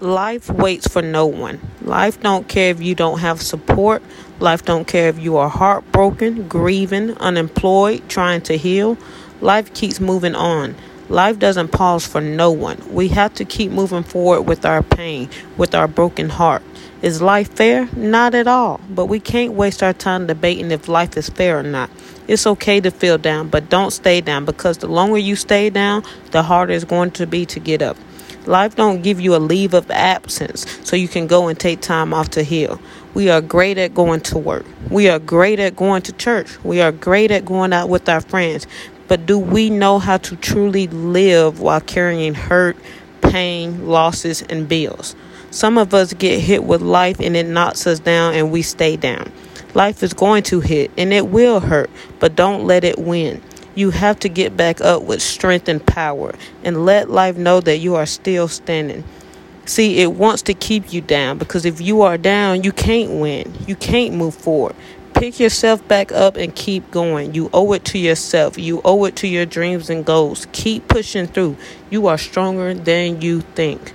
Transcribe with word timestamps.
Life 0.00 0.50
waits 0.50 0.86
for 0.86 1.00
no 1.00 1.24
one. 1.24 1.58
Life 1.80 2.20
don't 2.20 2.46
care 2.46 2.70
if 2.70 2.82
you 2.82 2.94
don't 2.94 3.20
have 3.20 3.40
support. 3.40 4.02
Life 4.40 4.62
don't 4.62 4.86
care 4.86 5.08
if 5.08 5.18
you 5.18 5.38
are 5.38 5.48
heartbroken, 5.48 6.48
grieving, 6.48 7.16
unemployed, 7.16 8.06
trying 8.06 8.42
to 8.42 8.58
heal. 8.58 8.98
Life 9.40 9.72
keeps 9.72 9.98
moving 9.98 10.34
on. 10.34 10.74
Life 11.08 11.38
doesn't 11.38 11.68
pause 11.68 12.06
for 12.06 12.20
no 12.20 12.50
one. 12.50 12.82
We 12.92 13.08
have 13.08 13.32
to 13.36 13.46
keep 13.46 13.70
moving 13.70 14.02
forward 14.02 14.42
with 14.42 14.66
our 14.66 14.82
pain, 14.82 15.30
with 15.56 15.74
our 15.74 15.88
broken 15.88 16.28
heart. 16.28 16.62
Is 17.00 17.22
life 17.22 17.54
fair? 17.54 17.88
Not 17.96 18.34
at 18.34 18.46
all. 18.46 18.80
But 18.90 19.06
we 19.06 19.18
can't 19.18 19.54
waste 19.54 19.82
our 19.82 19.94
time 19.94 20.26
debating 20.26 20.72
if 20.72 20.88
life 20.88 21.16
is 21.16 21.30
fair 21.30 21.58
or 21.58 21.62
not. 21.62 21.88
It's 22.28 22.46
okay 22.46 22.82
to 22.82 22.90
feel 22.90 23.16
down, 23.16 23.48
but 23.48 23.70
don't 23.70 23.92
stay 23.92 24.20
down 24.20 24.44
because 24.44 24.76
the 24.76 24.88
longer 24.88 25.16
you 25.16 25.36
stay 25.36 25.70
down, 25.70 26.02
the 26.32 26.42
harder 26.42 26.74
it's 26.74 26.84
going 26.84 27.12
to 27.12 27.26
be 27.26 27.46
to 27.46 27.60
get 27.60 27.80
up. 27.80 27.96
Life 28.46 28.76
don't 28.76 29.02
give 29.02 29.20
you 29.20 29.34
a 29.34 29.38
leave 29.38 29.74
of 29.74 29.90
absence 29.90 30.66
so 30.84 30.94
you 30.94 31.08
can 31.08 31.26
go 31.26 31.48
and 31.48 31.58
take 31.58 31.80
time 31.80 32.14
off 32.14 32.30
to 32.30 32.44
heal. 32.44 32.80
We 33.12 33.28
are 33.28 33.40
great 33.40 33.76
at 33.76 33.94
going 33.94 34.20
to 34.20 34.38
work. 34.38 34.64
We 34.88 35.08
are 35.08 35.18
great 35.18 35.58
at 35.58 35.74
going 35.74 36.02
to 36.02 36.12
church. 36.12 36.62
We 36.62 36.80
are 36.80 36.92
great 36.92 37.30
at 37.32 37.44
going 37.44 37.72
out 37.72 37.88
with 37.88 38.08
our 38.08 38.20
friends. 38.20 38.66
But 39.08 39.26
do 39.26 39.38
we 39.38 39.70
know 39.70 39.98
how 39.98 40.18
to 40.18 40.36
truly 40.36 40.86
live 40.88 41.60
while 41.60 41.80
carrying 41.80 42.34
hurt, 42.34 42.76
pain, 43.20 43.88
losses, 43.88 44.42
and 44.42 44.68
bills? 44.68 45.16
Some 45.50 45.78
of 45.78 45.94
us 45.94 46.12
get 46.12 46.40
hit 46.40 46.64
with 46.64 46.82
life 46.82 47.18
and 47.18 47.36
it 47.36 47.46
knocks 47.46 47.86
us 47.86 47.98
down 47.98 48.34
and 48.34 48.52
we 48.52 48.62
stay 48.62 48.96
down. 48.96 49.32
Life 49.74 50.02
is 50.02 50.12
going 50.12 50.42
to 50.44 50.60
hit 50.60 50.90
and 50.96 51.12
it 51.12 51.28
will 51.28 51.60
hurt, 51.60 51.90
but 52.18 52.36
don't 52.36 52.64
let 52.64 52.84
it 52.84 52.98
win. 52.98 53.42
You 53.76 53.90
have 53.90 54.18
to 54.20 54.30
get 54.30 54.56
back 54.56 54.80
up 54.80 55.02
with 55.02 55.20
strength 55.20 55.68
and 55.68 55.86
power 55.86 56.34
and 56.64 56.86
let 56.86 57.10
life 57.10 57.36
know 57.36 57.60
that 57.60 57.76
you 57.76 57.94
are 57.94 58.06
still 58.06 58.48
standing. 58.48 59.04
See, 59.66 60.00
it 60.00 60.12
wants 60.12 60.42
to 60.42 60.54
keep 60.54 60.94
you 60.94 61.02
down 61.02 61.36
because 61.36 61.66
if 61.66 61.80
you 61.80 62.00
are 62.00 62.16
down, 62.16 62.62
you 62.62 62.72
can't 62.72 63.20
win. 63.20 63.54
You 63.66 63.76
can't 63.76 64.14
move 64.14 64.34
forward. 64.34 64.74
Pick 65.12 65.38
yourself 65.38 65.86
back 65.88 66.10
up 66.10 66.36
and 66.36 66.54
keep 66.54 66.90
going. 66.90 67.34
You 67.34 67.50
owe 67.52 67.72
it 67.74 67.84
to 67.86 67.98
yourself. 67.98 68.56
You 68.56 68.80
owe 68.82 69.04
it 69.04 69.16
to 69.16 69.28
your 69.28 69.44
dreams 69.44 69.90
and 69.90 70.06
goals. 70.06 70.46
Keep 70.52 70.88
pushing 70.88 71.26
through. 71.26 71.56
You 71.90 72.06
are 72.06 72.16
stronger 72.16 72.72
than 72.72 73.20
you 73.20 73.42
think. 73.42 73.92